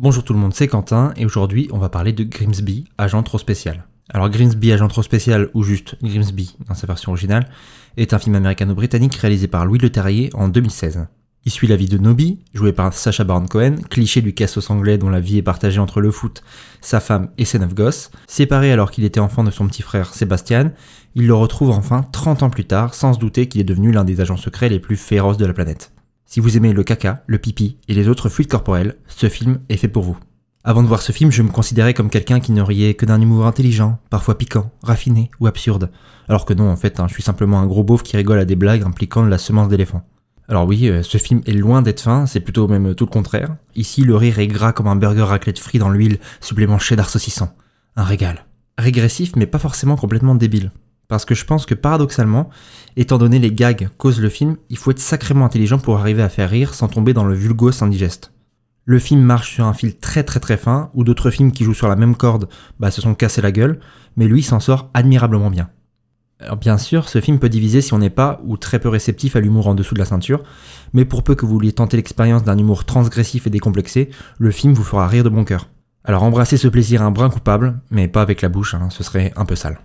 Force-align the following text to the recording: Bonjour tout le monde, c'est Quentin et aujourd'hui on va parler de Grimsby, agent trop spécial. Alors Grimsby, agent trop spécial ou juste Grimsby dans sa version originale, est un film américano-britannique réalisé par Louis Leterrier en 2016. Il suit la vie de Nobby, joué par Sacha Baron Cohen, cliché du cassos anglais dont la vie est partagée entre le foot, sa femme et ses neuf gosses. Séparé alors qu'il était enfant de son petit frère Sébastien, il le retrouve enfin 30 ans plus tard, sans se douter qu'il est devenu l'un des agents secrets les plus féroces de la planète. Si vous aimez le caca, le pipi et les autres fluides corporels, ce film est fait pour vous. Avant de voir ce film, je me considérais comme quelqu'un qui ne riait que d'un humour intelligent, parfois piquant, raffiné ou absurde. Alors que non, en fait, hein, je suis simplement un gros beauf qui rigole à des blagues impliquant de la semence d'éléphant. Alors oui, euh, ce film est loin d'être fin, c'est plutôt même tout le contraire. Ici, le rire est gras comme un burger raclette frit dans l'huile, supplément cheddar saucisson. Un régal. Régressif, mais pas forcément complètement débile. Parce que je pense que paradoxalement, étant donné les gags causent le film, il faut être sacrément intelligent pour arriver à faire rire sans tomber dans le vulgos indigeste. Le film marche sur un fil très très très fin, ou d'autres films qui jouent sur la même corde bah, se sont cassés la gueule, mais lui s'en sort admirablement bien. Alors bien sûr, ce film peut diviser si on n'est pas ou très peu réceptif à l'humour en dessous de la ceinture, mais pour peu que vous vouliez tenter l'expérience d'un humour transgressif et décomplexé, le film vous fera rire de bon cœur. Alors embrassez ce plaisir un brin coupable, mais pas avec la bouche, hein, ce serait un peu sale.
Bonjour 0.00 0.22
tout 0.22 0.32
le 0.32 0.38
monde, 0.38 0.54
c'est 0.54 0.68
Quentin 0.68 1.12
et 1.16 1.26
aujourd'hui 1.26 1.68
on 1.72 1.78
va 1.78 1.88
parler 1.88 2.12
de 2.12 2.22
Grimsby, 2.22 2.84
agent 2.98 3.20
trop 3.24 3.36
spécial. 3.36 3.88
Alors 4.08 4.30
Grimsby, 4.30 4.70
agent 4.70 4.86
trop 4.86 5.02
spécial 5.02 5.50
ou 5.54 5.64
juste 5.64 5.96
Grimsby 6.00 6.56
dans 6.68 6.74
sa 6.74 6.86
version 6.86 7.10
originale, 7.10 7.48
est 7.96 8.14
un 8.14 8.20
film 8.20 8.36
américano-britannique 8.36 9.16
réalisé 9.16 9.48
par 9.48 9.66
Louis 9.66 9.80
Leterrier 9.80 10.30
en 10.34 10.46
2016. 10.46 11.08
Il 11.46 11.50
suit 11.50 11.66
la 11.66 11.74
vie 11.74 11.88
de 11.88 11.98
Nobby, 11.98 12.38
joué 12.54 12.72
par 12.72 12.94
Sacha 12.94 13.24
Baron 13.24 13.46
Cohen, 13.46 13.74
cliché 13.90 14.20
du 14.20 14.34
cassos 14.34 14.70
anglais 14.70 14.98
dont 14.98 15.10
la 15.10 15.18
vie 15.18 15.38
est 15.38 15.42
partagée 15.42 15.80
entre 15.80 16.00
le 16.00 16.12
foot, 16.12 16.44
sa 16.80 17.00
femme 17.00 17.30
et 17.36 17.44
ses 17.44 17.58
neuf 17.58 17.74
gosses. 17.74 18.12
Séparé 18.28 18.70
alors 18.70 18.92
qu'il 18.92 19.02
était 19.02 19.18
enfant 19.18 19.42
de 19.42 19.50
son 19.50 19.66
petit 19.66 19.82
frère 19.82 20.14
Sébastien, 20.14 20.70
il 21.16 21.26
le 21.26 21.34
retrouve 21.34 21.70
enfin 21.70 22.06
30 22.12 22.44
ans 22.44 22.50
plus 22.50 22.66
tard, 22.66 22.94
sans 22.94 23.14
se 23.14 23.18
douter 23.18 23.48
qu'il 23.48 23.60
est 23.60 23.64
devenu 23.64 23.90
l'un 23.90 24.04
des 24.04 24.20
agents 24.20 24.36
secrets 24.36 24.68
les 24.68 24.78
plus 24.78 24.96
féroces 24.96 25.38
de 25.38 25.46
la 25.46 25.54
planète. 25.54 25.90
Si 26.30 26.40
vous 26.40 26.58
aimez 26.58 26.74
le 26.74 26.82
caca, 26.82 27.22
le 27.26 27.38
pipi 27.38 27.78
et 27.88 27.94
les 27.94 28.06
autres 28.06 28.28
fluides 28.28 28.50
corporels, 28.50 28.96
ce 29.06 29.30
film 29.30 29.60
est 29.70 29.78
fait 29.78 29.88
pour 29.88 30.02
vous. 30.02 30.18
Avant 30.62 30.82
de 30.82 30.86
voir 30.86 31.00
ce 31.00 31.10
film, 31.10 31.30
je 31.30 31.40
me 31.40 31.48
considérais 31.48 31.94
comme 31.94 32.10
quelqu'un 32.10 32.38
qui 32.38 32.52
ne 32.52 32.60
riait 32.60 32.92
que 32.92 33.06
d'un 33.06 33.18
humour 33.18 33.46
intelligent, 33.46 33.98
parfois 34.10 34.36
piquant, 34.36 34.70
raffiné 34.82 35.30
ou 35.40 35.46
absurde. 35.46 35.90
Alors 36.28 36.44
que 36.44 36.52
non, 36.52 36.68
en 36.68 36.76
fait, 36.76 37.00
hein, 37.00 37.06
je 37.08 37.14
suis 37.14 37.22
simplement 37.22 37.60
un 37.60 37.66
gros 37.66 37.82
beauf 37.82 38.02
qui 38.02 38.18
rigole 38.18 38.38
à 38.38 38.44
des 38.44 38.56
blagues 38.56 38.82
impliquant 38.82 39.24
de 39.24 39.30
la 39.30 39.38
semence 39.38 39.70
d'éléphant. 39.70 40.02
Alors 40.50 40.66
oui, 40.66 40.90
euh, 40.90 41.02
ce 41.02 41.16
film 41.16 41.40
est 41.46 41.52
loin 41.52 41.80
d'être 41.80 42.02
fin, 42.02 42.26
c'est 42.26 42.40
plutôt 42.40 42.68
même 42.68 42.94
tout 42.94 43.06
le 43.06 43.10
contraire. 43.10 43.56
Ici, 43.74 44.02
le 44.02 44.14
rire 44.14 44.38
est 44.38 44.48
gras 44.48 44.72
comme 44.72 44.88
un 44.88 44.96
burger 44.96 45.22
raclette 45.22 45.58
frit 45.58 45.78
dans 45.78 45.88
l'huile, 45.88 46.18
supplément 46.42 46.78
cheddar 46.78 47.08
saucisson. 47.08 47.48
Un 47.96 48.04
régal. 48.04 48.44
Régressif, 48.76 49.34
mais 49.34 49.46
pas 49.46 49.58
forcément 49.58 49.96
complètement 49.96 50.34
débile. 50.34 50.72
Parce 51.08 51.24
que 51.24 51.34
je 51.34 51.46
pense 51.46 51.64
que 51.64 51.74
paradoxalement, 51.74 52.50
étant 52.96 53.16
donné 53.16 53.38
les 53.38 53.50
gags 53.50 53.88
causent 53.96 54.20
le 54.20 54.28
film, 54.28 54.56
il 54.68 54.76
faut 54.76 54.90
être 54.90 54.98
sacrément 54.98 55.46
intelligent 55.46 55.78
pour 55.78 55.98
arriver 55.98 56.22
à 56.22 56.28
faire 56.28 56.50
rire 56.50 56.74
sans 56.74 56.88
tomber 56.88 57.14
dans 57.14 57.24
le 57.24 57.34
vulgos 57.34 57.82
indigeste. 57.82 58.32
Le 58.84 58.98
film 58.98 59.20
marche 59.20 59.54
sur 59.54 59.66
un 59.66 59.74
fil 59.74 59.98
très 59.98 60.22
très 60.22 60.40
très 60.40 60.56
fin, 60.56 60.90
ou 60.94 61.04
d'autres 61.04 61.30
films 61.30 61.52
qui 61.52 61.64
jouent 61.64 61.74
sur 61.74 61.88
la 61.88 61.96
même 61.96 62.14
corde 62.14 62.48
bah, 62.78 62.90
se 62.90 63.00
sont 63.00 63.14
cassés 63.14 63.42
la 63.42 63.52
gueule, 63.52 63.80
mais 64.16 64.28
lui 64.28 64.42
s'en 64.42 64.60
sort 64.60 64.90
admirablement 64.94 65.50
bien. 65.50 65.70
Alors 66.40 66.56
bien 66.56 66.78
sûr, 66.78 67.08
ce 67.08 67.20
film 67.20 67.38
peut 67.38 67.48
diviser 67.48 67.80
si 67.80 67.94
on 67.94 67.98
n'est 67.98 68.10
pas 68.10 68.40
ou 68.44 68.56
très 68.56 68.78
peu 68.78 68.88
réceptif 68.88 69.34
à 69.34 69.40
l'humour 69.40 69.66
en 69.66 69.74
dessous 69.74 69.94
de 69.94 69.98
la 69.98 70.04
ceinture, 70.04 70.42
mais 70.92 71.04
pour 71.04 71.22
peu 71.22 71.34
que 71.34 71.44
vous 71.44 71.52
vouliez 71.52 71.72
tenter 71.72 71.96
l'expérience 71.96 72.44
d'un 72.44 72.56
humour 72.56 72.84
transgressif 72.84 73.46
et 73.46 73.50
décomplexé, 73.50 74.10
le 74.38 74.50
film 74.50 74.72
vous 74.72 74.84
fera 74.84 75.08
rire 75.08 75.24
de 75.24 75.30
bon 75.30 75.44
cœur. 75.44 75.68
Alors 76.04 76.22
embrassez 76.22 76.56
ce 76.56 76.68
plaisir 76.68 77.02
un 77.02 77.10
brin 77.10 77.28
coupable, 77.28 77.80
mais 77.90 78.08
pas 78.08 78.22
avec 78.22 78.40
la 78.40 78.48
bouche, 78.48 78.74
hein, 78.74 78.88
ce 78.90 79.02
serait 79.02 79.32
un 79.36 79.44
peu 79.44 79.56
sale. 79.56 79.80